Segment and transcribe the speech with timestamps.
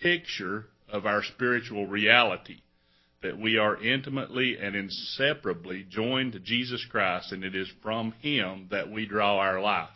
[0.00, 2.58] picture of our spiritual reality.
[3.22, 8.68] That we are intimately and inseparably joined to Jesus Christ, and it is from Him
[8.70, 9.88] that we draw our life.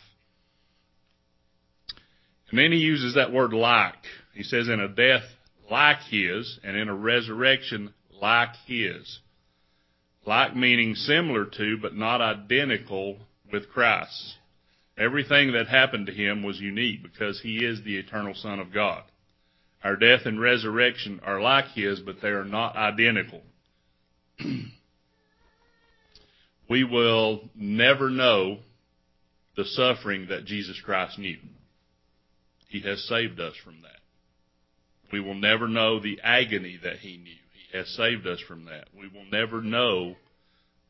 [2.55, 4.05] And then he uses that word like.
[4.33, 5.25] He says, in a death
[5.69, 9.19] like his, and in a resurrection like his.
[10.27, 13.19] Like meaning similar to, but not identical
[13.51, 14.37] with Christ.
[14.97, 19.03] Everything that happened to him was unique because he is the eternal Son of God.
[19.85, 23.43] Our death and resurrection are like his, but they are not identical.
[26.71, 28.61] we will never know
[29.57, 31.37] the suffering that Jesus Christ knew.
[32.69, 34.01] He has saved us from that.
[35.13, 37.37] We will never know the agony that he knew.
[37.53, 38.89] He has saved us from that.
[38.99, 40.17] We will never know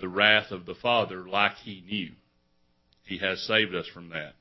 [0.01, 2.13] the wrath of the Father like he knew.
[3.07, 4.35] He has saved us from that.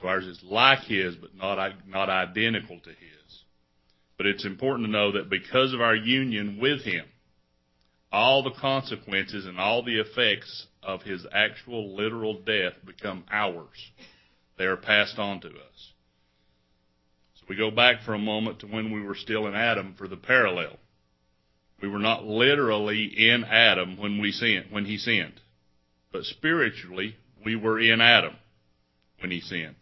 [0.00, 3.42] So ours is like his, but not, not identical to his.
[4.16, 7.04] But it's important to know that because of our union with him,
[8.12, 13.90] all the consequences and all the effects of his actual literal death become ours.
[14.58, 15.92] They are passed on to us.
[17.34, 20.08] So we go back for a moment to when we were still in Adam for
[20.08, 20.76] the parallel.
[21.82, 25.40] We were not literally in Adam when we sinned, when he sinned.
[26.12, 28.34] But spiritually, we were in Adam
[29.20, 29.76] when he sinned.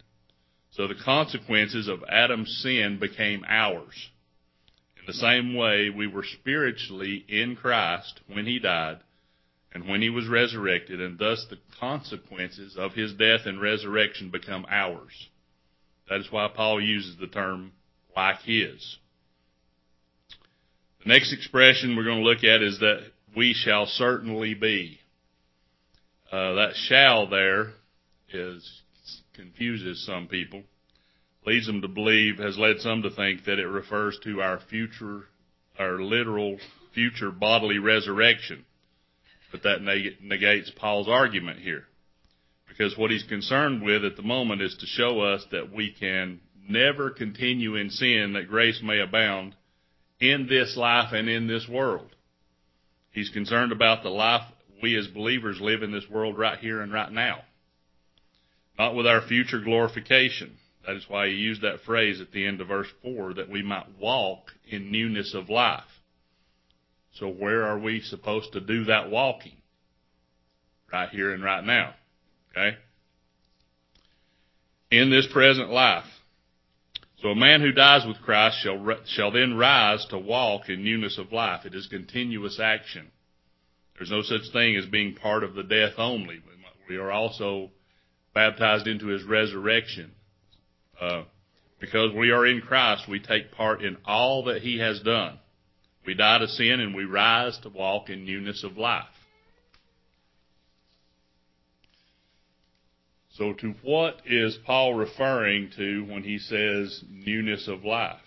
[0.75, 4.09] So the consequences of Adam's sin became ours.
[4.97, 8.99] In the same way, we were spiritually in Christ when he died
[9.73, 14.65] and when he was resurrected, and thus the consequences of his death and resurrection become
[14.69, 15.29] ours.
[16.09, 17.71] That is why Paul uses the term
[18.15, 18.97] like his.
[21.03, 24.99] The next expression we're going to look at is that we shall certainly be.
[26.31, 27.73] Uh, that shall there
[28.33, 28.81] is
[29.35, 30.63] confuses some people,
[31.45, 35.25] leads them to believe, has led some to think that it refers to our future,
[35.77, 36.57] our literal
[36.93, 38.65] future bodily resurrection.
[39.51, 39.81] But that
[40.21, 41.85] negates Paul's argument here.
[42.67, 46.41] Because what he's concerned with at the moment is to show us that we can
[46.67, 49.55] never continue in sin that grace may abound
[50.19, 52.09] in this life and in this world.
[53.11, 54.41] He's concerned about the life
[54.81, 57.39] we as believers live in this world right here and right now.
[58.77, 60.57] Not with our future glorification.
[60.85, 63.63] That is why he used that phrase at the end of verse 4 that we
[63.63, 65.83] might walk in newness of life.
[67.13, 69.57] So where are we supposed to do that walking?
[70.91, 71.93] Right here and right now.
[72.51, 72.77] Okay?
[74.91, 76.05] In this present life.
[77.21, 81.17] So a man who dies with Christ shall, shall then rise to walk in newness
[81.17, 81.65] of life.
[81.65, 83.09] It is continuous action.
[83.97, 86.41] There's no such thing as being part of the death only.
[86.89, 87.71] We are also
[88.35, 90.11] baptized into his resurrection.
[91.01, 91.23] Uh,
[91.79, 95.39] because we are in Christ, we take part in all that he has done.
[96.05, 99.05] We die to sin and we rise to walk in newness of life.
[103.31, 108.21] So to what is Paul referring to when he says newness of life?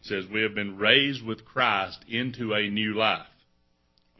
[0.00, 3.26] He says we have been raised with Christ into a new life.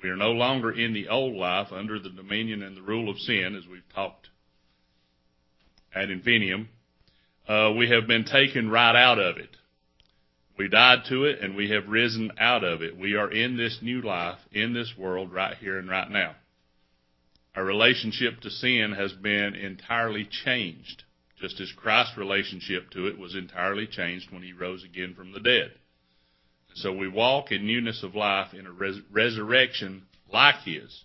[0.03, 3.19] We are no longer in the old life under the dominion and the rule of
[3.19, 4.29] sin, as we've talked
[5.95, 6.67] ad Infinium,
[7.47, 9.51] Uh, we have been taken right out of it.
[10.57, 12.97] We died to it and we have risen out of it.
[12.97, 16.37] We are in this new life, in this world, right here and right now.
[17.55, 21.05] Our relationship to sin has been entirely changed,
[21.41, 25.41] just as Christ's relationship to it was entirely changed when he rose again from the
[25.41, 25.73] dead.
[26.77, 31.05] So we walk in newness of life in a res- resurrection like His,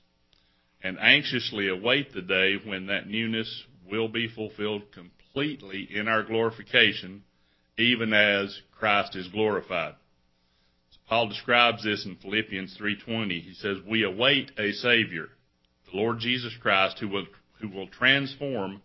[0.81, 7.23] and anxiously await the day when that newness will be fulfilled completely in our glorification,
[7.77, 9.95] even as Christ is glorified.
[10.91, 13.39] So Paul describes this in Philippians 3:20.
[13.39, 15.29] He says, "We await a Savior,
[15.85, 17.27] the Lord Jesus Christ, who will
[17.59, 18.81] who will transform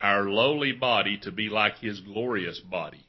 [0.00, 3.06] our lowly body to be like His glorious body."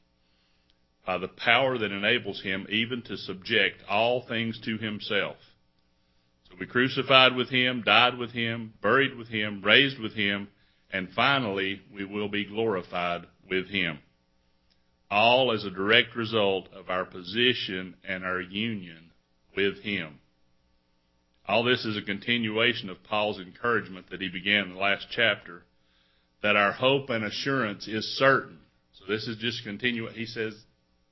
[1.08, 5.38] by the power that enables him even to subject all things to himself.
[6.50, 10.48] So we crucified with him, died with him, buried with him, raised with him,
[10.92, 13.98] and finally we will be glorified with him.
[15.10, 19.10] All as a direct result of our position and our union
[19.56, 20.18] with him.
[21.46, 25.62] All this is a continuation of Paul's encouragement that he began in the last chapter,
[26.42, 28.58] that our hope and assurance is certain.
[28.92, 30.12] So this is just continuing.
[30.12, 30.54] He says,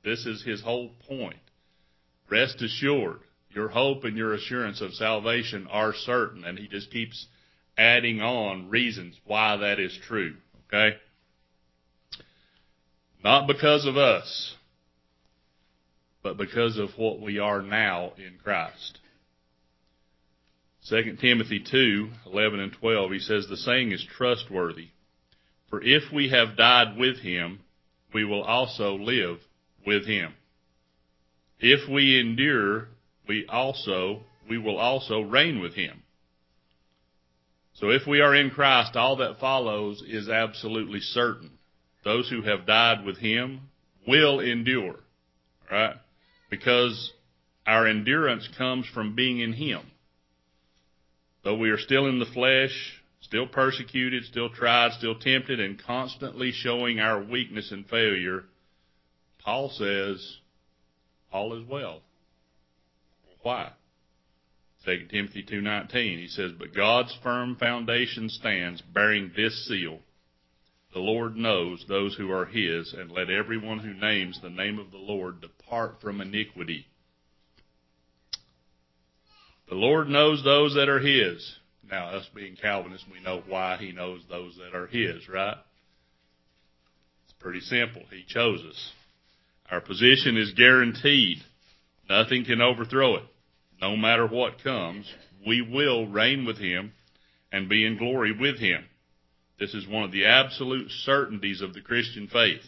[0.05, 1.41] this is his whole point.
[2.31, 3.21] Rest assured,
[3.51, 6.45] your hope and your assurance of salvation are certain.
[6.45, 7.27] And he just keeps
[7.79, 10.37] adding on reasons why that is true.
[10.69, 10.97] Okay?
[13.23, 14.55] Not because of us.
[16.27, 18.99] but because of what we are now in Christ.
[20.89, 24.89] 2 Timothy 2, 11 and 12, he says, The saying is trustworthy.
[25.71, 27.61] For if we have died with him,
[28.13, 29.39] we will also live
[29.87, 30.35] with him.
[31.61, 32.89] If we endure,
[33.29, 36.03] we also, we will also reign with him.
[37.81, 41.51] So if we are in Christ, all that follows is absolutely certain.
[42.05, 43.69] Those who have died with him
[44.07, 44.97] will endure,
[45.71, 45.97] right?
[46.49, 47.13] Because
[47.67, 49.83] our endurance comes from being in him.
[51.45, 52.73] Though we are still in the flesh,
[53.21, 58.45] still persecuted, still tried, still tempted, and constantly showing our weakness and failure,
[59.45, 60.39] Paul says,
[61.31, 62.01] all is well.
[63.43, 63.73] Why?
[64.87, 69.99] 2 Timothy 2.19, he says, But God's firm foundation stands, bearing this seal.
[70.93, 74.93] The Lord knows those who are his, and let everyone who names the name of
[74.93, 76.87] the Lord depart from iniquity.
[79.69, 81.57] The Lord knows those that are his.
[81.91, 85.57] Now, us being Calvinists, we know why he knows those that are his, right?
[87.25, 88.03] It's pretty simple.
[88.11, 88.93] He chose us.
[89.69, 91.39] Our position is guaranteed.
[92.09, 93.25] Nothing can overthrow it.
[93.81, 95.13] No matter what comes,
[95.47, 96.93] we will reign with him
[97.53, 98.85] and be in glory with him.
[99.59, 102.63] This is one of the absolute certainties of the Christian faith.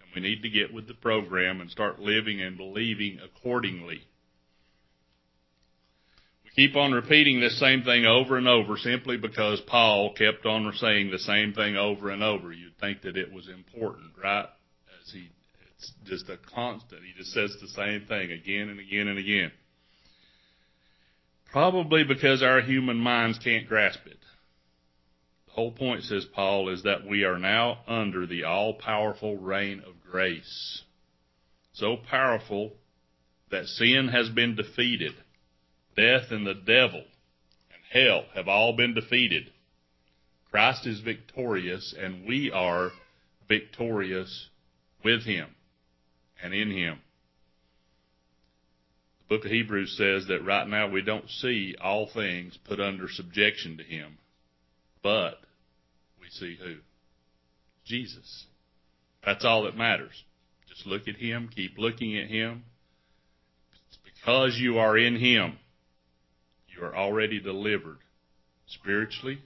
[0.00, 4.02] And we need to get with the program and start living and believing accordingly.
[6.44, 10.72] We keep on repeating this same thing over and over simply because Paul kept on
[10.76, 12.52] saying the same thing over and over.
[12.52, 14.46] You'd think that it was important, right?
[15.00, 15.30] As he,
[15.76, 17.02] it's just a constant.
[17.04, 19.52] He just says the same thing again and again and again.
[21.52, 24.18] Probably because our human minds can't grasp it.
[25.46, 29.82] The whole point, says Paul, is that we are now under the all powerful reign
[29.86, 30.82] of grace.
[31.74, 32.72] So powerful
[33.50, 35.12] that sin has been defeated.
[35.94, 39.52] Death and the devil and hell have all been defeated.
[40.50, 42.92] Christ is victorious and we are
[43.46, 44.48] victorious
[45.04, 45.48] with him
[46.42, 46.98] and in him
[49.32, 53.78] book of Hebrews says that right now we don't see all things put under subjection
[53.78, 54.18] to him,
[55.02, 55.36] but
[56.20, 56.74] we see who?
[57.86, 58.44] Jesus.
[59.24, 60.22] That's all that matters.
[60.68, 62.64] Just look at him, keep looking at him.
[63.88, 65.56] It's because you are in him,
[66.68, 68.00] you are already delivered
[68.66, 69.38] spiritually,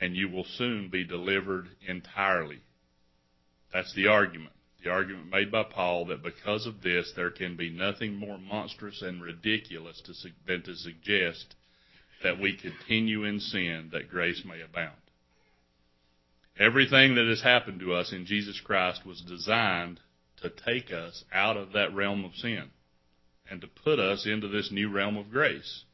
[0.00, 2.60] and you will soon be delivered entirely.
[3.74, 7.70] That's the argument the argument made by Paul that because of this there can be
[7.70, 10.12] nothing more monstrous and ridiculous to,
[10.46, 11.54] than to suggest
[12.22, 14.96] that we continue in sin that grace may abound.
[16.58, 20.00] Everything that has happened to us in Jesus Christ was designed
[20.42, 22.70] to take us out of that realm of sin
[23.50, 25.84] and to put us into this new realm of grace.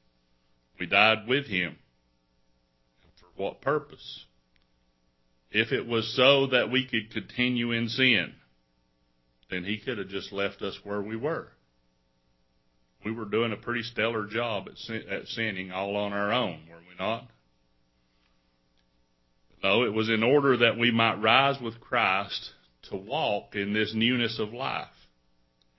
[0.81, 1.76] We died with Him.
[3.20, 4.25] For what purpose?
[5.50, 8.35] If it was so that we could continue in sin,
[9.50, 11.49] then he could have just left us where we were.
[13.05, 16.62] We were doing a pretty stellar job at, sin, at sinning all on our own,
[16.69, 17.29] were we not?
[19.62, 22.53] No, it was in order that we might rise with Christ
[22.91, 24.89] to walk in this newness of life.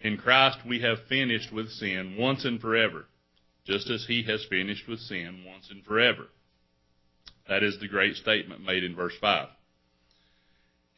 [0.01, 3.05] In Christ we have finished with sin once and forever,
[3.65, 6.27] just as he has finished with sin once and forever.
[7.47, 9.49] That is the great statement made in verse 5.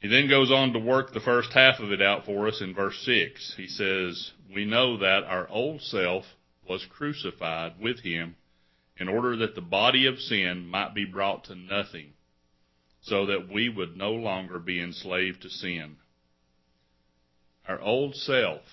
[0.02, 2.74] He then goes on to work the first half of it out for us in
[2.74, 3.54] verse 6.
[3.56, 6.26] He says, We know that our old self
[6.68, 8.36] was crucified with him
[8.98, 12.14] in order that the body of sin might be brought to nothing,
[13.02, 15.98] so that we would no longer be enslaved to sin.
[17.68, 18.64] Our old self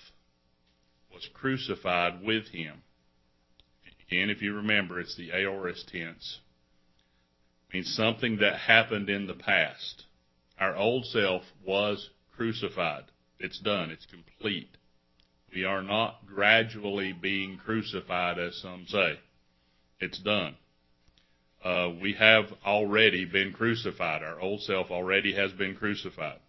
[1.13, 2.81] was crucified with him.
[4.07, 6.39] Again, if you remember, it's the aorist tense.
[7.69, 10.05] It means something that happened in the past.
[10.59, 13.05] Our old self was crucified.
[13.39, 13.91] It's done.
[13.91, 14.69] It's complete.
[15.53, 19.19] We are not gradually being crucified, as some say.
[19.99, 20.55] It's done.
[21.63, 24.23] Uh, we have already been crucified.
[24.23, 26.39] Our old self already has been crucified.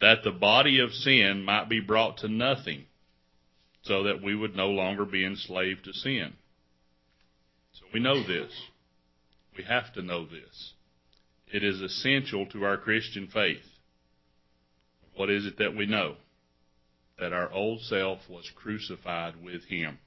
[0.00, 2.84] That the body of sin might be brought to nothing,
[3.82, 6.34] so that we would no longer be enslaved to sin.
[7.72, 8.52] So we know this.
[9.56, 10.72] We have to know this.
[11.52, 13.64] It is essential to our Christian faith.
[15.14, 16.16] What is it that we know?
[17.18, 19.98] That our old self was crucified with him.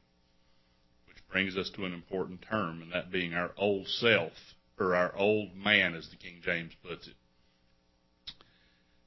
[1.07, 4.33] Which brings us to an important term, and that being our old self,
[4.79, 7.15] or our old man, as the King James puts it.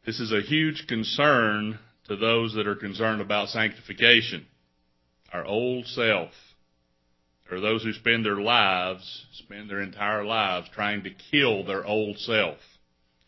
[0.04, 4.46] This is a huge concern to those that are concerned about sanctification.
[5.32, 6.30] our old self.
[7.52, 11.84] There are those who spend their lives, spend their entire lives trying to kill their
[11.84, 12.56] old self,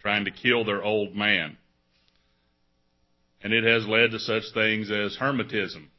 [0.00, 1.58] trying to kill their old man.
[3.42, 5.90] And it has led to such things as hermetism.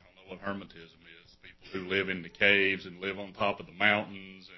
[0.00, 1.36] I don't know what hermetism is.
[1.42, 4.48] People who live in the caves and live on top of the mountains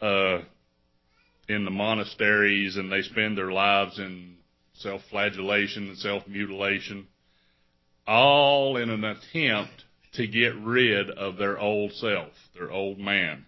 [0.00, 0.44] and uh,
[1.48, 4.36] in the monasteries, and they spend their lives in
[4.74, 7.08] self-flagellation and self-mutilation,
[8.06, 9.82] all in an attempt
[10.14, 13.46] to get rid of their old self, their old man.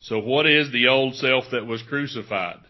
[0.00, 2.60] So what is the old self that was crucified?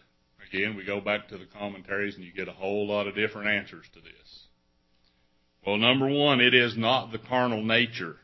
[0.49, 3.49] Again, we go back to the commentaries and you get a whole lot of different
[3.49, 4.45] answers to this.
[5.67, 8.17] Well, number one, it is not the carnal nature,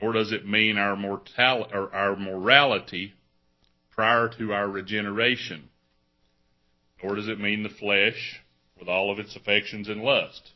[0.00, 3.14] nor does it mean our mortality or our morality
[3.90, 5.68] prior to our regeneration,
[7.02, 8.40] nor does it mean the flesh
[8.78, 10.53] with all of its affections and lust.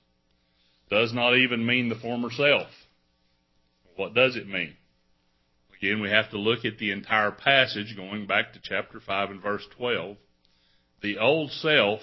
[0.90, 2.68] Does not even mean the former self.
[3.96, 4.74] What does it mean?
[5.76, 9.42] Again, we have to look at the entire passage going back to chapter 5 and
[9.42, 10.16] verse 12
[11.00, 12.00] the old self,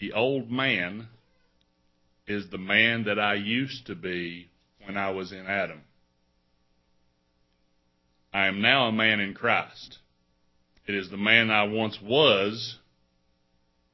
[0.00, 1.08] the old man,
[2.26, 4.48] is the man that I used to be
[4.86, 5.82] when I was in Adam.
[8.32, 9.98] I am now a man in Christ.
[10.86, 12.78] It is the man I once was,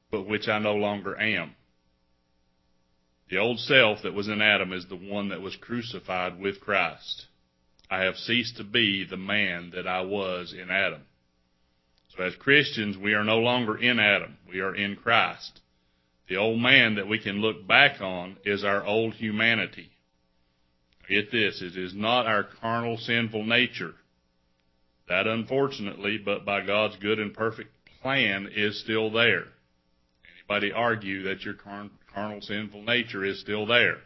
[0.09, 1.55] but which I no longer am.
[3.29, 7.27] The old self that was in Adam is the one that was crucified with Christ.
[7.89, 11.01] I have ceased to be the man that I was in Adam.
[12.15, 14.37] So as Christians, we are no longer in Adam.
[14.49, 15.61] We are in Christ.
[16.27, 19.89] The old man that we can look back on is our old humanity.
[21.07, 23.95] Get this, it is not our carnal sinful nature.
[25.07, 27.71] That unfortunately, but by God's good and perfect
[28.01, 29.45] plan is still there.
[30.37, 31.55] Anybody argue that your
[32.13, 33.97] carnal sinful nature is still there?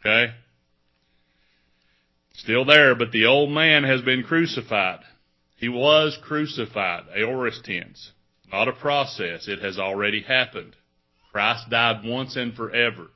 [0.00, 0.32] Okay?
[2.34, 5.00] Still there, but the old man has been crucified.
[5.56, 8.12] He was crucified, aorist tense,
[8.52, 9.48] not a process.
[9.48, 10.76] It has already happened.
[11.32, 13.08] Christ died once and forever.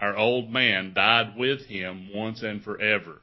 [0.00, 3.20] Our old man died with him once and forever.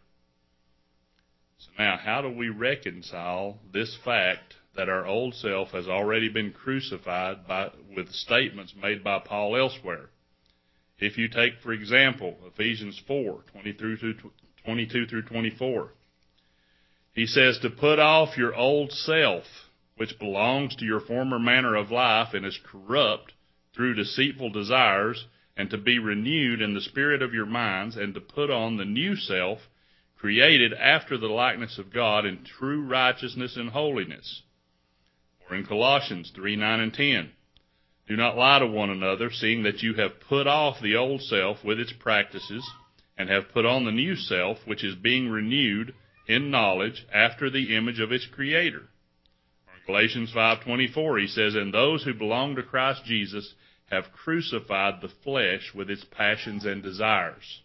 [1.58, 6.52] So now, how do we reconcile this fact that our old self has already been
[6.52, 10.10] crucified by, with statements made by Paul elsewhere?
[11.00, 13.98] If you take, for example, Ephesians 4, 20 through
[14.66, 15.94] 22 through 24.
[17.14, 19.44] He says to put off your old self,
[19.98, 23.34] which belongs to your former manner of life and is corrupt
[23.76, 25.26] through deceitful desires,
[25.58, 28.86] and to be renewed in the spirit of your minds, and to put on the
[28.86, 29.60] new self,
[30.18, 34.44] created after the likeness of God in true righteousness and holiness.
[35.50, 37.32] Or in Colossians 3, 9 and 10.
[38.08, 41.64] Do not lie to one another, seeing that you have put off the old self
[41.64, 42.68] with its practices,
[43.18, 45.94] and have put on the new self, which is being renewed
[46.28, 48.88] in knowledge after the image of its creator.
[49.76, 53.54] In Galatians 5:24 he says, "And those who belong to Christ Jesus
[53.92, 57.62] have crucified the flesh with its passions and desires."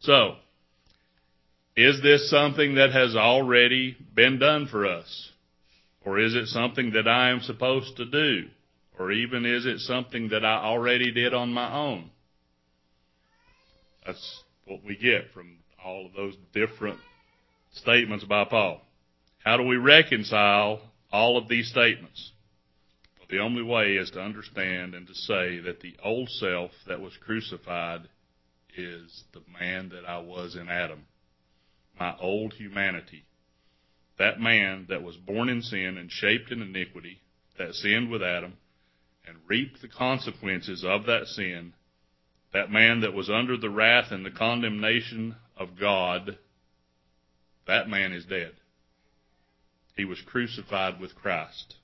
[0.00, 0.38] So,
[1.76, 5.31] is this something that has already been done for us?
[6.04, 8.48] Or is it something that I am supposed to do?
[8.98, 12.10] Or even is it something that I already did on my own?
[14.04, 16.98] That's what we get from all of those different
[17.72, 18.80] statements by Paul.
[19.44, 20.80] How do we reconcile
[21.12, 22.32] all of these statements?
[23.18, 27.00] Well, the only way is to understand and to say that the old self that
[27.00, 28.02] was crucified
[28.76, 31.06] is the man that I was in Adam.
[31.98, 33.24] My old humanity.
[34.18, 37.20] That man that was born in sin and shaped in iniquity,
[37.58, 38.54] that sinned with Adam,
[39.26, 41.74] and reaped the consequences of that sin,
[42.52, 46.38] that man that was under the wrath and the condemnation of God,
[47.66, 48.52] that man is dead.
[49.96, 51.76] He was crucified with Christ.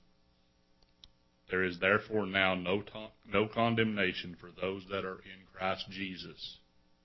[1.49, 2.83] There is therefore now no,
[3.31, 6.57] no condemnation for those that are in Christ Jesus.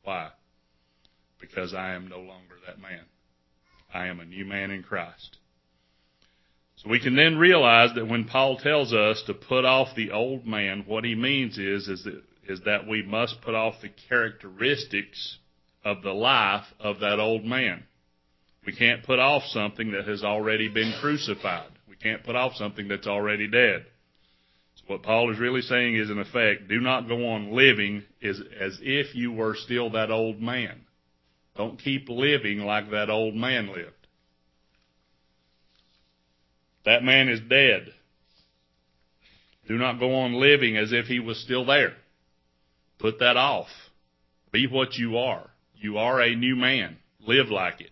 [0.02, 0.30] Why?
[1.40, 3.04] Because I am no longer that man.
[3.94, 5.38] I am a new man in Christ.
[6.76, 10.44] So we can then realize that when Paul tells us to put off the old
[10.44, 15.38] man, what he means is, is that, is that we must put off the characteristics
[15.84, 17.84] of the life of that old man.
[18.66, 21.70] We can't put off something that has already been crucified.
[21.88, 23.86] We can't put off something that's already dead.
[24.76, 28.40] So what Paul is really saying is, in effect, do not go on living as,
[28.58, 30.80] as if you were still that old man.
[31.56, 33.92] Don't keep living like that old man lived.
[36.84, 37.92] That man is dead.
[39.68, 41.94] Do not go on living as if he was still there.
[42.98, 43.68] Put that off.
[44.52, 45.50] Be what you are.
[45.74, 46.98] You are a new man.
[47.20, 47.90] Live like it.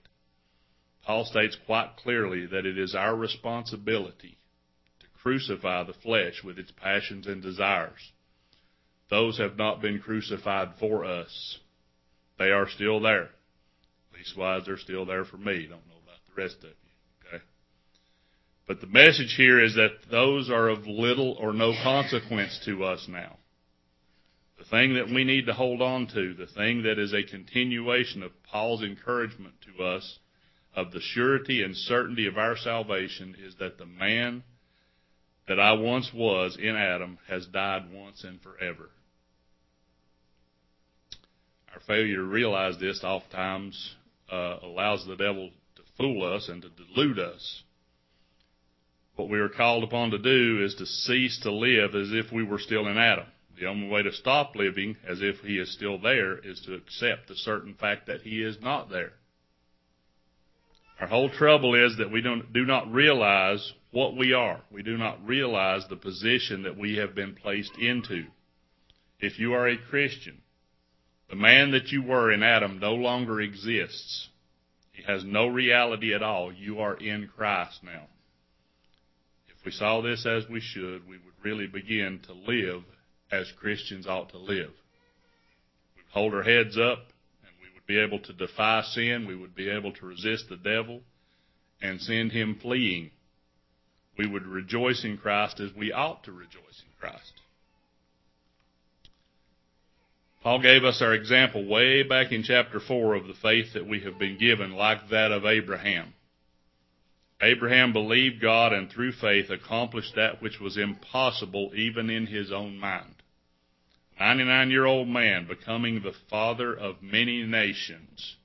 [1.05, 4.39] Paul states quite clearly that it is our responsibility
[5.01, 8.13] to crucify the flesh with its passions and desires.
[9.11, 11.59] Those have not been crucified for us.
[12.39, 13.31] They are still there.
[14.23, 15.67] Leastwise, they're still there for me.
[15.67, 17.29] Don't know about the rest of you.
[17.29, 17.45] Okay?
[18.67, 23.07] But the message here is that those are of little or no consequence to us
[23.09, 23.37] now.
[24.59, 28.23] The thing that we need to hold on to, the thing that is a continuation
[28.23, 30.19] of Paul's encouragement to us
[30.75, 34.45] of the surety and certainty of our salvation is that the man
[35.49, 38.91] that I once was in Adam has died once and forever.
[41.75, 43.97] Our failure to realize this oftentimes
[44.33, 47.63] uh, allows the devil to fool us and to delude us.
[49.17, 52.43] What we are called upon to do is to cease to live as if we
[52.43, 53.27] were still in Adam.
[53.61, 57.29] The only way to stop living as if he is still there is to accept
[57.29, 59.13] the certain fact that he is not there.
[60.99, 64.61] Our whole trouble is that we don't, do not realize what we are.
[64.71, 68.25] We do not realize the position that we have been placed into.
[69.21, 70.41] If you are a Christian,
[71.33, 74.29] the man that you were in Adam no longer exists.
[74.93, 76.53] He has no reality at all.
[76.53, 78.03] You are in Christ now.
[79.49, 82.83] If we saw this as we should, we would really begin to live
[83.31, 84.73] as Christians ought to live.
[85.97, 89.27] We'd hold our heads up and we would be able to defy sin.
[89.27, 91.01] We would be able to resist the devil
[91.81, 93.11] and send him fleeing.
[94.19, 97.33] We would rejoice in Christ as we ought to rejoice in Christ.
[100.43, 104.01] Paul gave us our example way back in chapter 4 of the faith that we
[104.01, 106.15] have been given, like that of Abraham.
[107.41, 112.77] Abraham believed God and through faith accomplished that which was impossible even in his own
[112.77, 113.15] mind.
[114.19, 118.37] 99 year old man becoming the father of many nations.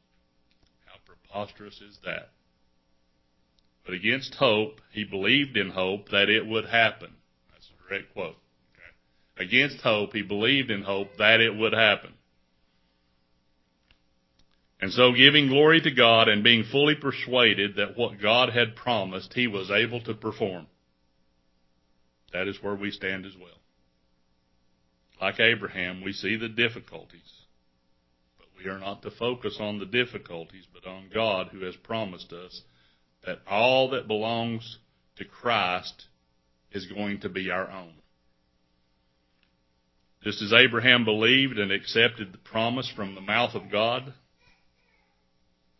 [0.85, 2.29] How preposterous is that?
[3.85, 7.13] But against hope, he believed in hope that it would happen.
[7.51, 8.37] That's a direct quote.
[9.39, 12.13] Against hope, he believed in hope that it would happen.
[14.79, 19.33] And so giving glory to God and being fully persuaded that what God had promised,
[19.33, 20.67] he was able to perform.
[22.33, 23.49] That is where we stand as well.
[25.19, 27.31] Like Abraham, we see the difficulties.
[28.37, 32.31] But we are not to focus on the difficulties, but on God who has promised
[32.33, 32.61] us
[33.25, 34.77] that all that belongs
[35.17, 36.05] to Christ
[36.71, 37.93] is going to be our own.
[40.27, 44.13] Just as Abraham believed and accepted the promise from the mouth of God,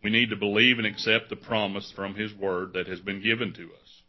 [0.02, 3.52] we need to believe and accept the promise from His Word that has been given
[3.56, 4.02] to us.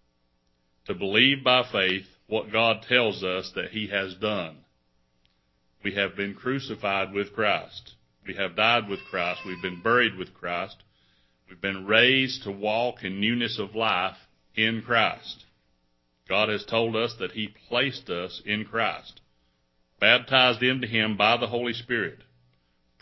[0.87, 4.59] To believe by faith what God tells us that He has done
[5.83, 7.95] we have been crucified with Christ.
[8.25, 9.41] We have died with Christ.
[9.45, 10.77] We've been buried with Christ.
[11.49, 14.17] We've been raised to walk in newness of life
[14.55, 15.47] in Christ.
[16.29, 19.21] God has told us that He placed us in Christ,
[20.01, 22.19] baptized into Him by the Holy Spirit,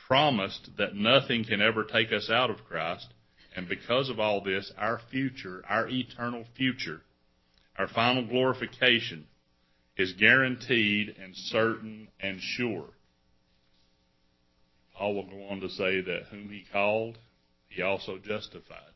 [0.09, 3.07] promised that nothing can ever take us out of Christ,
[3.55, 7.01] and because of all this, our future, our eternal future,
[7.79, 9.27] our final glorification
[9.97, 12.87] is guaranteed and certain and sure.
[14.95, 17.19] Paul will go on to say that whom he called,
[17.69, 18.95] he also justified.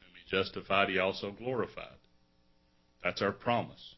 [0.00, 1.98] Whom he justified, he also glorified.
[3.02, 3.94] That's our promise.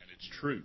[0.00, 0.62] And it's true.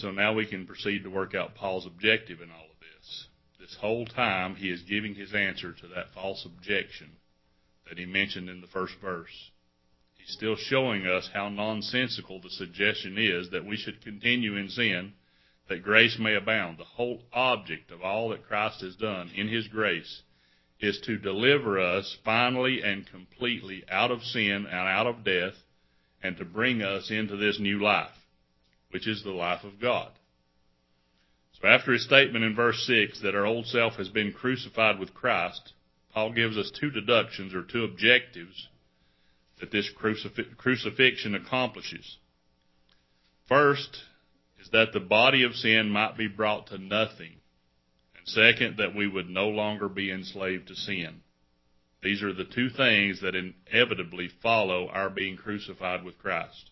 [0.00, 3.26] So now we can proceed to work out Paul's objective in all of this.
[3.58, 7.10] This whole time he is giving his answer to that false objection
[7.86, 9.50] that he mentioned in the first verse.
[10.16, 15.12] He's still showing us how nonsensical the suggestion is that we should continue in sin
[15.68, 16.78] that grace may abound.
[16.78, 20.22] The whole object of all that Christ has done in His grace
[20.80, 25.54] is to deliver us finally and completely out of sin and out of death
[26.22, 28.08] and to bring us into this new life,
[28.90, 30.10] which is the life of God.
[31.60, 35.14] So after his statement in verse 6 that our old self has been crucified with
[35.14, 35.72] Christ,
[36.12, 38.68] Paul gives us two deductions or two objectives
[39.60, 42.18] that this crucif- crucifixion accomplishes.
[43.46, 43.98] First
[44.60, 47.36] is that the body of sin might be brought to nothing.
[48.16, 51.20] And second, that we would no longer be enslaved to sin.
[52.02, 56.70] These are the two things that inevitably follow our being crucified with Christ.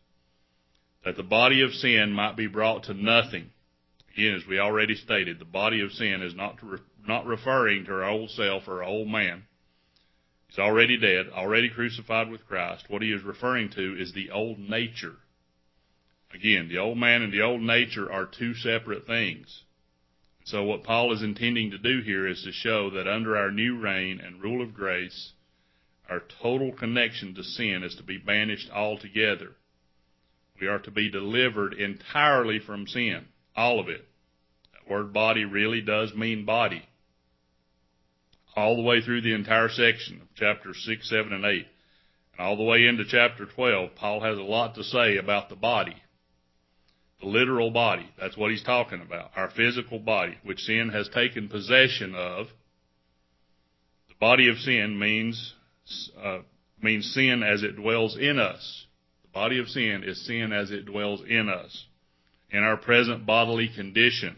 [1.05, 3.51] That the body of sin might be brought to nothing.
[4.13, 7.93] Again, as we already stated, the body of sin is not, re- not referring to
[7.93, 9.45] our old self or our old man.
[10.49, 12.85] He's already dead, already crucified with Christ.
[12.89, 15.17] What he is referring to is the old nature
[16.35, 19.63] Again, the old man and the old nature are two separate things.
[20.45, 23.79] So what Paul is intending to do here is to show that under our new
[23.79, 25.33] reign and rule of grace,
[26.09, 29.57] our total connection to sin is to be banished altogether.
[30.61, 34.05] We are to be delivered entirely from sin, all of it.
[34.73, 36.83] That word body really does mean body.
[38.57, 41.67] All the way through the entire section of chapters 6, 7, and 8.
[42.33, 45.57] And all the way into chapter 12, Paul has a lot to say about the
[45.57, 45.97] body.
[47.21, 48.09] The literal body.
[48.19, 49.31] That's what he's talking about.
[49.37, 52.47] Our physical body, which sin has taken possession of.
[54.09, 55.55] The body of sin means,
[56.21, 56.39] uh,
[56.83, 58.87] means sin as it dwells in us.
[59.33, 61.87] Body of sin is sin as it dwells in us.
[62.51, 64.37] In our present bodily condition.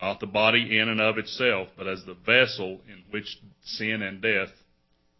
[0.00, 4.22] Not the body in and of itself, but as the vessel in which sin and
[4.22, 4.50] death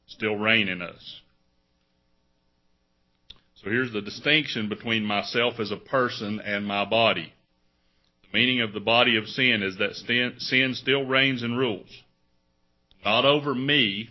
[0.06, 1.20] still reign in us.
[3.56, 7.32] So here's the distinction between myself as a person and my body.
[8.22, 9.96] The meaning of the body of sin is that
[10.38, 11.90] sin still reigns and rules.
[13.04, 14.10] Not over me,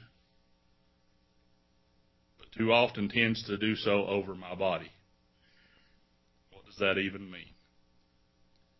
[2.58, 4.91] too often tends to do so over my body.
[6.52, 7.54] What does that even mean?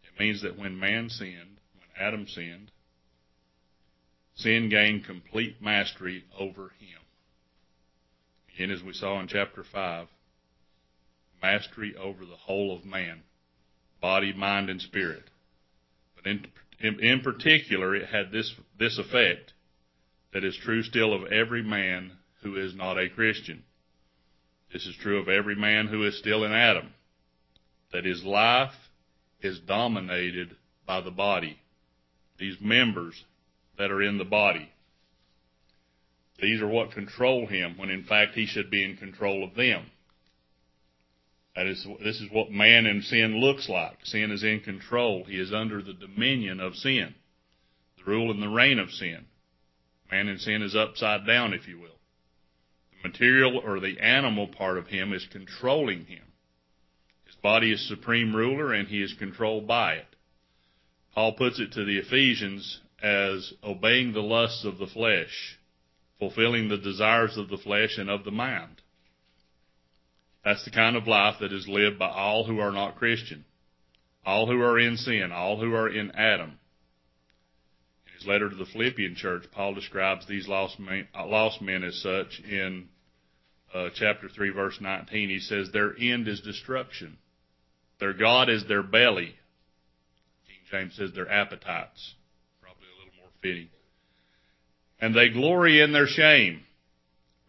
[0.04, 2.72] It means that when man sinned, when Adam sinned,
[4.36, 7.02] sin gained complete mastery over him.
[8.60, 10.08] And as we saw in chapter 5,
[11.42, 13.22] mastery over the whole of man,
[14.02, 15.24] body, mind, and spirit.
[16.16, 16.48] But in,
[16.80, 19.54] in, in particular, it had this, this effect
[20.34, 22.12] that is true still of every man
[22.42, 23.64] who is not a Christian.
[24.72, 26.94] This is true of every man who is still in Adam,
[27.94, 28.74] that his life
[29.42, 31.58] is dominated by the body,
[32.38, 33.24] these members
[33.78, 34.70] that are in the body.
[36.42, 39.86] These are what control him when in fact he should be in control of them.
[41.56, 43.98] That is, this is what man and sin looks like.
[44.04, 45.24] Sin is in control.
[45.24, 47.16] He is under the dominion of sin,
[47.98, 49.26] the rule and the reign of sin.
[50.12, 51.97] Man and sin is upside down, if you will.
[53.04, 56.24] Material or the animal part of him is controlling him.
[57.26, 60.16] His body is supreme ruler and he is controlled by it.
[61.14, 65.58] Paul puts it to the Ephesians as obeying the lusts of the flesh,
[66.20, 68.82] fulfilling the desires of the flesh and of the mind.
[70.44, 73.46] That's the kind of life that is lived by all who are not Christian,
[74.26, 76.60] all who are in sin, all who are in Adam.
[78.18, 82.40] His letter to the Philippian church, Paul describes these lost men, lost men as such
[82.40, 82.90] in
[83.74, 85.30] uh, chapter 3, verse 19.
[85.30, 87.18] He says, Their end is destruction.
[88.00, 89.36] Their God is their belly.
[90.48, 92.16] King James says their appetites.
[92.60, 93.70] Probably a little more fitting.
[95.00, 96.62] And they glory in their shame,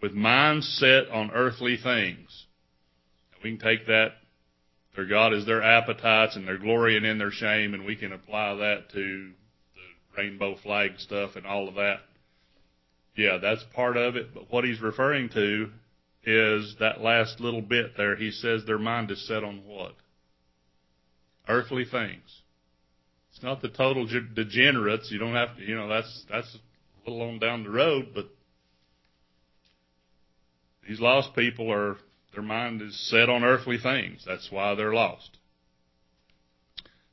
[0.02, 2.46] with minds set on earthly things.
[3.42, 4.10] We can take that,
[4.96, 8.54] their God is their appetites and their glorying in their shame, and we can apply
[8.56, 9.32] that to
[10.18, 11.98] rainbow flag stuff and all of that.
[13.14, 15.70] Yeah, that's part of it, but what he's referring to
[16.24, 18.16] is that last little bit there.
[18.16, 19.94] He says their mind is set on what?
[21.48, 22.42] Earthly things.
[23.32, 25.10] It's not the total degenerates.
[25.10, 26.56] You don't have to, you know, that's, that's
[27.06, 28.26] a little on down the road, but
[30.86, 31.96] these lost people are
[32.34, 34.24] their mind is set on earthly things.
[34.26, 35.38] That's why they're lost.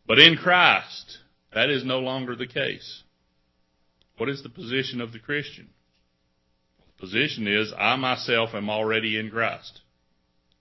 [0.08, 1.20] But in Christ,
[1.56, 3.04] that is no longer the case.
[4.18, 5.70] What is the position of the Christian?
[6.78, 9.80] The position is, I myself am already in Christ,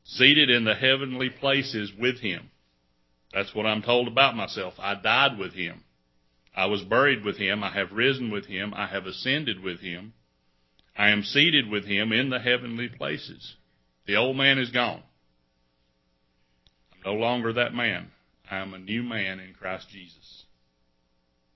[0.05, 2.51] seated in the heavenly places with Him.
[3.33, 4.75] That's what I'm told about myself.
[4.79, 5.83] I died with Him.
[6.57, 7.65] I was buried with Him.
[7.65, 8.73] I have risen with Him.
[8.73, 10.13] I have ascended with Him.
[10.97, 13.57] I am seated with Him in the heavenly places.
[14.07, 15.03] The old man is gone.
[16.93, 18.13] I'm no longer that man.
[18.49, 20.44] I am a new man in Christ Jesus.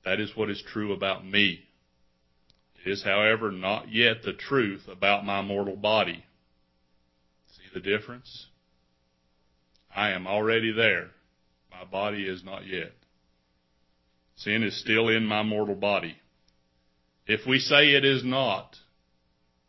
[0.08, 1.60] That is what is true about me.
[2.82, 6.24] It is, however, not yet the truth about my mortal body.
[7.48, 8.46] See the difference?
[9.94, 11.08] I am already there.
[11.70, 12.92] My body is not yet.
[14.36, 16.16] Sin is still in my mortal body.
[17.26, 18.76] If we say it is not,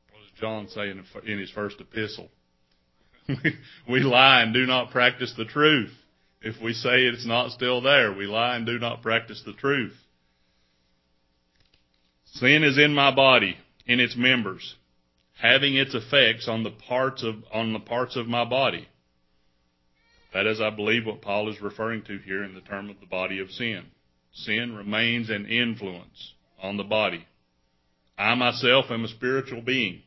[0.09, 2.29] what does John say in his first epistle?
[3.89, 5.91] we lie and do not practice the truth.
[6.41, 9.97] If we say it's not still there, we lie and do not practice the truth.
[12.33, 14.75] Sin is in my body, in its members,
[15.39, 18.87] having its effects on the parts of, on the parts of my body.
[20.33, 23.07] That is, I believe, what Paul is referring to here in the term of the
[23.07, 23.85] body of sin.
[24.31, 27.25] Sin remains an influence on the body.
[28.17, 30.03] I myself am a spiritual being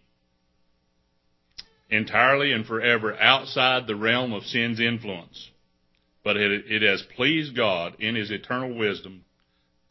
[1.90, 5.50] entirely and forever outside the realm of sin's influence.
[6.24, 9.24] but it, it has pleased God in His eternal wisdom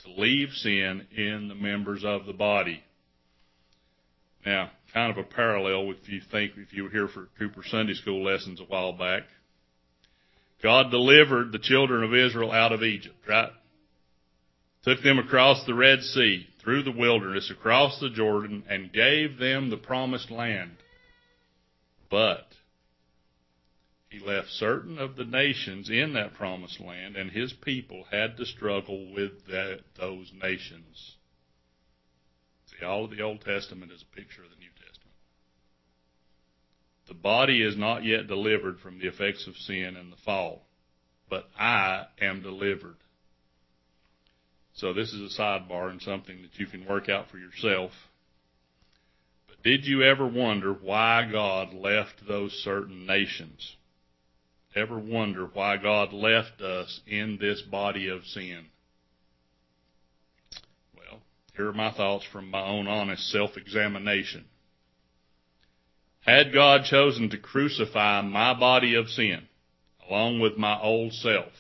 [0.04, 2.84] to leave sin in the members of the body.
[4.46, 7.94] Now, kind of a parallel if you think, if you were here for Cooper Sunday
[7.94, 9.24] School lessons a while back.
[10.64, 13.52] God delivered the children of Israel out of Egypt, right?
[14.84, 19.70] Took them across the Red Sea, through the wilderness, across the Jordan, and gave them
[19.70, 20.72] the promised land.
[22.10, 22.46] But
[24.12, 28.46] he left certain of the nations in that promised land, and his people had to
[28.46, 31.16] struggle with that, those nations.
[32.66, 35.16] See, all of the Old Testament is a picture of the New Testament.
[37.08, 40.64] The body is not yet delivered from the effects of sin and the fall,
[41.30, 42.98] but I am delivered.
[44.74, 47.92] So this is a sidebar and something that you can work out for yourself.
[49.48, 53.78] But did you ever wonder why God left those certain nations?
[54.74, 58.68] Ever wonder why God left us in this body of sin?
[60.96, 61.20] Well,
[61.56, 64.46] here are my thoughts from my own honest self-examination.
[66.22, 69.48] Had God chosen to crucify my body of sin
[70.08, 71.52] along with my old self,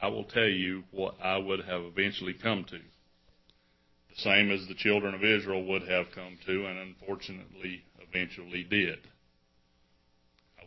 [0.00, 2.78] I will tell you what I would have eventually come to.
[2.78, 8.98] The same as the children of Israel would have come to and unfortunately eventually did.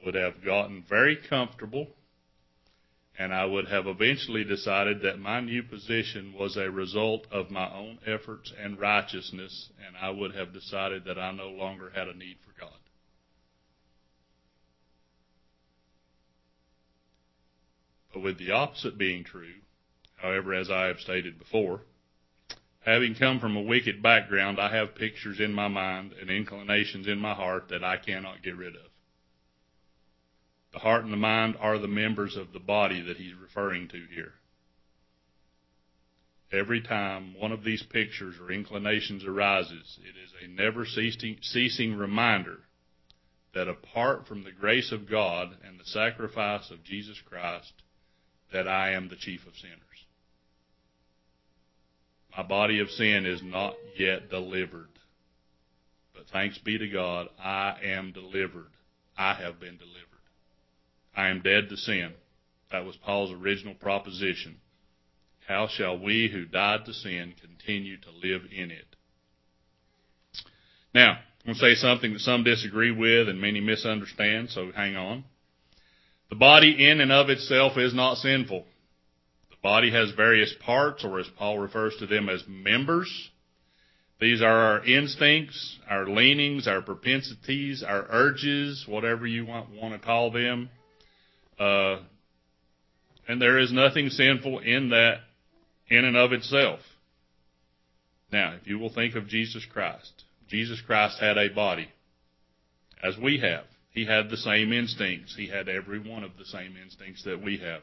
[0.06, 1.88] Would have gotten very comfortable
[3.18, 7.72] and I would have eventually decided that my new position was a result of my
[7.72, 12.18] own efforts and righteousness, and I would have decided that I no longer had a
[12.18, 12.72] need for God.
[18.13, 19.62] But with the opposite being true,
[20.16, 21.82] however, as I have stated before,
[22.80, 27.20] having come from a wicked background, I have pictures in my mind and inclinations in
[27.20, 28.92] my heart that I cannot get rid of.
[30.73, 34.05] The heart and the mind are the members of the body that he's referring to
[34.13, 34.33] here.
[36.51, 42.57] Every time one of these pictures or inclinations arises, it is a never ceasing reminder
[43.53, 47.73] that apart from the grace of God and the sacrifice of Jesus Christ,
[48.51, 49.79] that I am the chief of sinners.
[52.36, 54.89] My body of sin is not yet delivered.
[56.15, 58.71] But thanks be to God, I am delivered.
[59.17, 60.12] I have been delivered.
[61.15, 62.13] I am dead to sin.
[62.71, 64.58] That was Paul's original proposition.
[65.47, 68.95] How shall we who died to sin continue to live in it?
[70.93, 74.95] Now, I'm going to say something that some disagree with and many misunderstand, so hang
[74.95, 75.26] on.
[76.30, 78.65] The body in and of itself is not sinful.
[79.52, 83.30] The body has various parts, or as Paul refers to them as members.
[84.19, 89.99] These are our instincts, our leanings, our propensities, our urges, whatever you want, want to
[89.99, 90.69] call them.
[91.60, 91.98] Uh,
[93.28, 95.20] and there is nothing sinful in that
[95.89, 96.80] in and of itself.
[98.32, 101.88] Now, if you will think of Jesus Christ, Jesus Christ had a body,
[103.04, 103.66] as we have.
[103.92, 105.36] He had the same instincts.
[105.36, 107.82] He had every one of the same instincts that we have.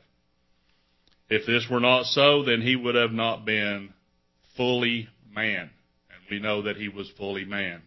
[1.29, 3.95] If this were not so, then he would have not been
[4.57, 5.71] fully man.
[6.11, 7.83] And we know that he was fully man.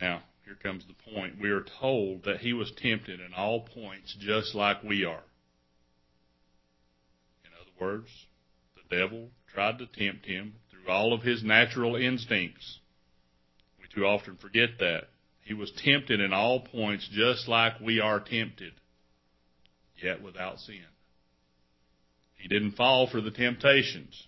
[0.00, 1.40] Now, here comes the point.
[1.40, 5.22] We are told that he was tempted in all points just like we are.
[7.44, 8.08] In other words,
[8.74, 12.80] the devil tried to tempt him through all of his natural instincts.
[13.78, 15.04] We too often forget that.
[15.42, 18.72] He was tempted in all points just like we are tempted,
[20.02, 20.84] yet without sin.
[22.34, 24.26] He didn't fall for the temptations.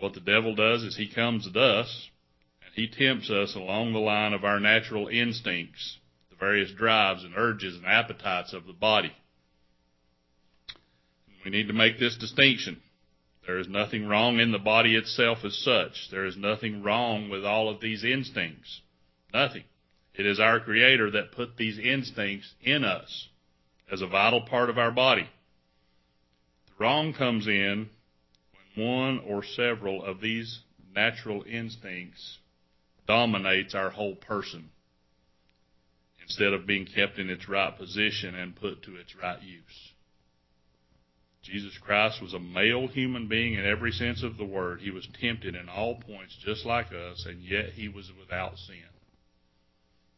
[0.00, 2.08] What the devil does is he comes at us
[2.72, 5.98] he tempts us along the line of our natural instincts,
[6.30, 9.12] the various drives and urges and appetites of the body.
[11.44, 12.80] We need to make this distinction.
[13.46, 16.08] There is nothing wrong in the body itself as such.
[16.10, 18.80] There is nothing wrong with all of these instincts.
[19.34, 19.64] Nothing.
[20.14, 23.28] It is our Creator that put these instincts in us
[23.90, 25.28] as a vital part of our body.
[26.68, 27.90] The wrong comes in
[28.76, 30.60] when one or several of these
[30.94, 32.38] natural instincts
[33.06, 34.70] dominates our whole person
[36.22, 39.92] instead of being kept in its right position and put to its right use.
[41.42, 44.80] Jesus Christ was a male human being in every sense of the word.
[44.80, 48.76] He was tempted in all points just like us, and yet he was without sin.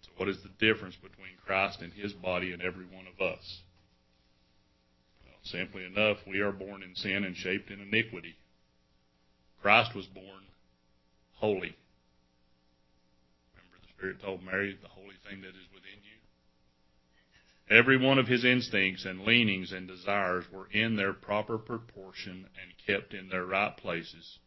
[0.02, 3.62] So, what is the difference between Christ and his body and every one of us?
[5.24, 8.36] Well, simply enough, we are born in sin and shaped in iniquity.
[9.62, 10.44] Christ was born
[11.36, 11.74] holy.
[13.96, 17.76] Spirit told Mary, the holy thing that is within you.
[17.76, 22.86] Every one of his instincts and leanings and desires were in their proper proportion and
[22.86, 24.38] kept in their right places.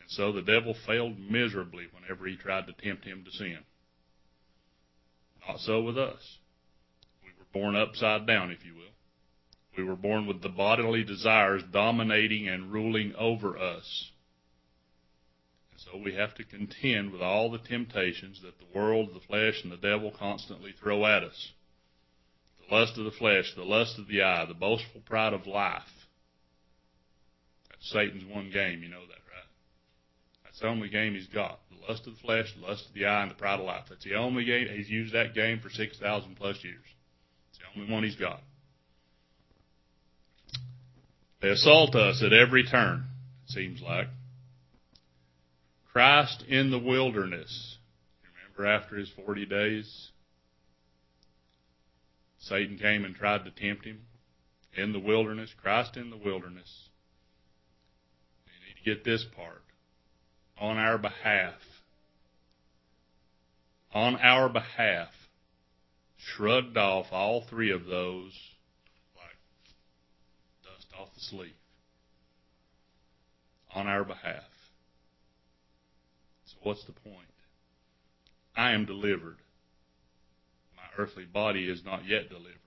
[0.00, 3.58] And so the devil failed miserably whenever he tried to tempt him to sin.
[5.46, 6.38] Not so with us.
[7.22, 8.82] We were born upside down, if you will.
[9.76, 14.10] We were born with the bodily desires dominating and ruling over us.
[15.78, 19.70] So we have to contend with all the temptations that the world, the flesh, and
[19.70, 21.52] the devil constantly throw at us.
[22.58, 25.82] The lust of the flesh, the lust of the eye, the boastful pride of life.
[27.70, 29.48] That's Satan's one game, you know that, right?
[30.42, 31.60] That's the only game he's got.
[31.70, 33.84] The lust of the flesh, the lust of the eye, and the pride of life.
[33.88, 34.66] That's the only game.
[34.74, 36.84] He's used that game for 6,000 plus years.
[37.50, 38.42] It's the only one he's got.
[41.40, 43.04] They assault us at every turn,
[43.46, 44.08] it seems like.
[45.98, 47.76] Christ in the wilderness.
[48.54, 50.10] Remember after his 40 days?
[52.38, 54.02] Satan came and tried to tempt him
[54.76, 55.52] in the wilderness.
[55.60, 56.88] Christ in the wilderness.
[58.46, 59.64] You need to get this part.
[60.60, 61.58] On our behalf.
[63.92, 65.08] On our behalf.
[66.16, 68.38] Shrugged off all three of those
[69.16, 69.34] like
[70.62, 71.54] dust off the sleeve
[73.74, 74.44] on our behalf.
[76.62, 77.28] What's the point?
[78.56, 79.38] I am delivered.
[80.76, 82.58] My earthly body is not yet delivered.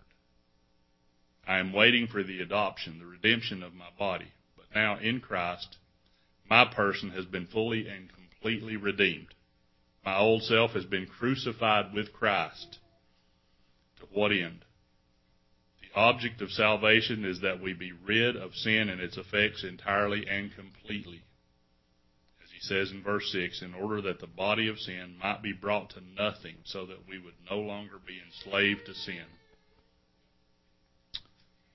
[1.47, 4.31] I am waiting for the adoption, the redemption of my body.
[4.55, 5.77] But now in Christ,
[6.49, 9.33] my person has been fully and completely redeemed.
[10.05, 12.79] My old self has been crucified with Christ.
[13.99, 14.65] To what end?
[15.81, 20.25] The object of salvation is that we be rid of sin and its effects entirely
[20.27, 21.21] and completely.
[22.61, 26.01] Says in verse 6, in order that the body of sin might be brought to
[26.15, 29.25] nothing so that we would no longer be enslaved to sin.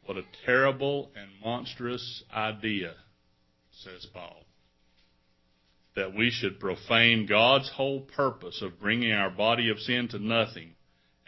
[0.05, 2.95] What a terrible and monstrous idea,
[3.73, 4.45] says Paul.
[5.97, 10.77] That we should profane God's whole purpose of bringing our body of sin to nothing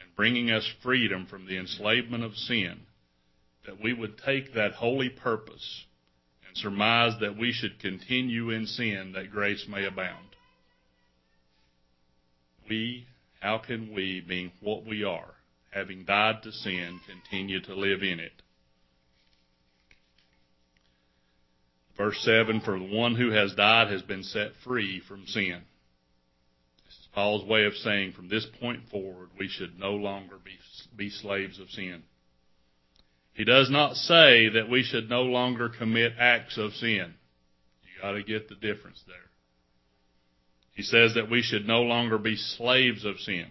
[0.01, 2.83] and bringing us freedom from the enslavement of sin,
[3.67, 5.85] that we would take that holy purpose
[6.61, 10.27] surmise that we should continue in sin that grace may abound.
[12.69, 13.07] We,
[13.41, 15.35] how can we, being what we are,
[15.71, 18.43] having died to sin, continue to live in it?
[21.97, 25.63] Verse 7 For the one who has died has been set free from sin.
[26.87, 30.53] This is Paul's way of saying from this point forward, we should no longer be,
[30.97, 32.05] be slaves of sin.
[33.39, 37.15] He does not say that we should no longer commit acts of sin.
[37.85, 39.17] You got to get the difference there.
[40.75, 43.47] He says that we should no longer be slaves of sin.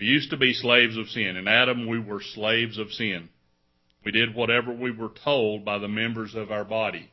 [0.00, 1.36] We used to be slaves of sin.
[1.36, 3.28] In Adam, we were slaves of sin.
[4.04, 7.08] We did whatever we were told by the members of our body.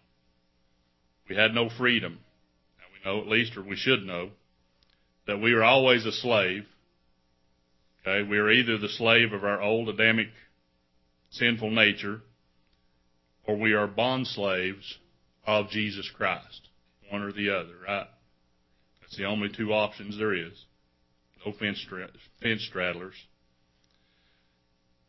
[1.29, 2.21] We had no freedom.
[2.79, 4.31] Now we know at least, or we should know,
[5.27, 6.65] that we are always a slave.
[8.01, 10.29] Okay, we are either the slave of our old Adamic
[11.31, 12.21] sinful nature,
[13.45, 14.97] or we are bond slaves
[15.45, 16.69] of Jesus Christ.
[17.09, 18.07] One or the other, right?
[19.01, 20.65] That's the only two options there is.
[21.45, 21.85] No fence,
[22.41, 23.15] fence straddlers.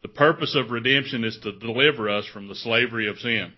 [0.03, 3.53] The purpose of redemption is to deliver us from the slavery of sin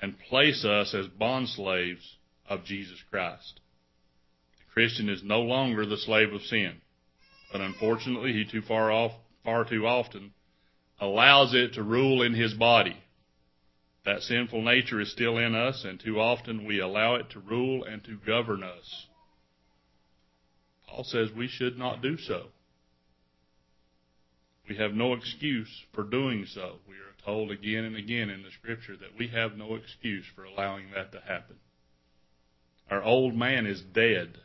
[0.00, 2.16] and place us as bond slaves
[2.48, 3.60] of Jesus Christ.
[4.58, 6.80] The Christian is no longer the slave of sin.
[7.52, 9.12] But unfortunately, he too far off,
[9.44, 10.32] far too often
[11.02, 12.96] allows it to rule in his body.
[14.04, 17.82] That sinful nature is still in us, and too often we allow it to rule
[17.82, 19.06] and to govern us.
[20.86, 22.46] Paul says we should not do so.
[24.68, 26.76] We have no excuse for doing so.
[26.88, 30.44] We are told again and again in the scripture that we have no excuse for
[30.44, 31.56] allowing that to happen.
[32.88, 34.38] Our old man is dead.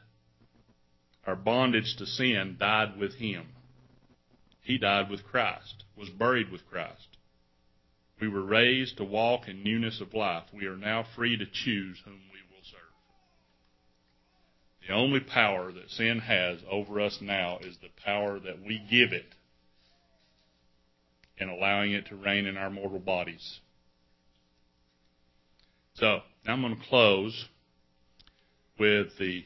[1.28, 3.46] Our bondage to sin died with him.
[4.68, 7.16] He died with Christ, was buried with Christ.
[8.20, 10.44] We were raised to walk in newness of life.
[10.54, 12.82] We are now free to choose whom we will serve.
[14.86, 19.14] The only power that sin has over us now is the power that we give
[19.14, 19.36] it
[21.38, 23.62] in allowing it to reign in our mortal bodies.
[25.94, 27.46] So, now I'm going to close
[28.78, 29.46] with the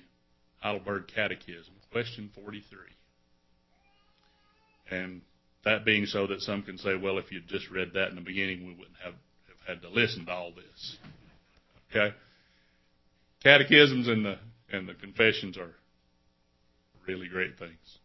[0.63, 2.79] Heidelberg Catechism, question 43.
[4.91, 5.21] And
[5.63, 8.21] that being so that some can say, well, if you'd just read that in the
[8.21, 9.13] beginning, we wouldn't have,
[9.47, 10.97] have had to listen to all this.
[11.89, 12.15] Okay?
[13.43, 14.37] Catechisms and the,
[14.71, 15.73] and the confessions are
[17.07, 17.97] really great things.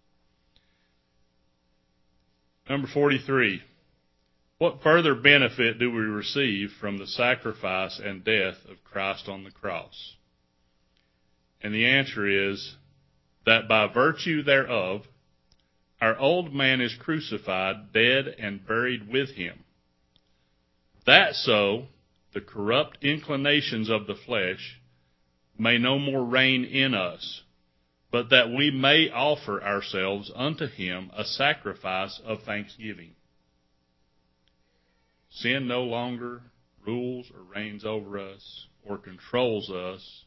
[2.69, 3.63] Number 43.
[4.59, 9.51] What further benefit do we receive from the sacrifice and death of Christ on the
[9.51, 10.15] cross?
[11.63, 12.75] And the answer is
[13.45, 15.03] that by virtue thereof,
[16.01, 19.65] our old man is crucified, dead, and buried with him.
[21.07, 21.87] That so,
[22.35, 24.81] the corrupt inclinations of the flesh
[25.59, 27.43] may no more reign in us,
[28.11, 33.13] but that we may offer ourselves unto him a sacrifice of thanksgiving.
[35.31, 36.43] Sin no longer
[36.87, 40.25] rules or reigns over us or controls us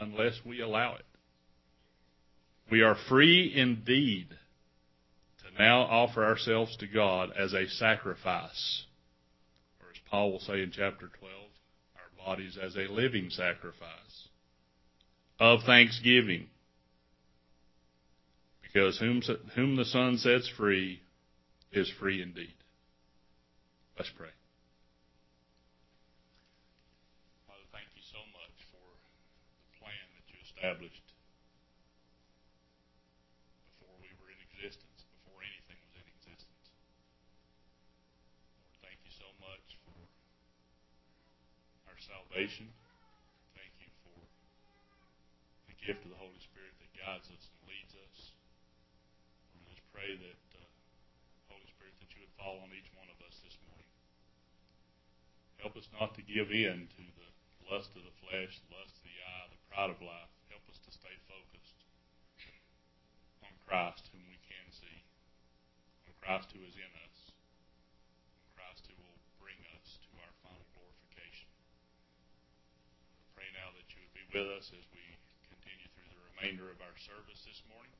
[0.00, 1.04] unless we allow it.
[2.70, 4.28] We are free indeed
[5.58, 8.84] now offer ourselves to God as a sacrifice.
[9.80, 11.32] Or as Paul will say in chapter 12,
[11.96, 14.28] our bodies as a living sacrifice
[15.40, 16.46] of thanksgiving.
[18.62, 19.22] Because whom,
[19.54, 21.00] whom the Son sets free
[21.72, 22.54] is free indeed.
[23.98, 24.30] Let's pray.
[27.50, 31.02] Father, thank you so much for the plan that you established
[33.74, 36.70] before we were in existence, before anything was in existence.
[38.54, 39.98] Lord, thank you so much for
[41.90, 42.72] our salvation.
[43.54, 44.16] Thank you for
[45.68, 48.32] the gift of the Holy Spirit that guides us and leads us.
[49.52, 50.64] I just pray that, uh,
[51.52, 53.92] Holy Spirit, that you would fall on each one of us this morning.
[55.60, 57.28] Help us not to give in to the
[57.68, 60.32] lust of the flesh, the lust of the eye, the pride of life.
[60.48, 61.80] Help us to stay focused
[63.44, 65.04] on Christ, whom we can see,
[66.08, 67.18] on Christ who is in us,
[68.40, 71.50] on Christ who will bring us to our final glorification.
[73.18, 75.02] I pray now that you would be with us as we
[75.50, 77.97] continue through the remainder of our service this morning,